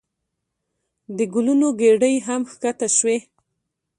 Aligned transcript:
د 1.17 1.19
ګلونو 1.33 1.67
ګېډۍ 1.79 2.15
هم 2.27 2.41
ښکته 2.51 2.87
شوې. 2.97 3.17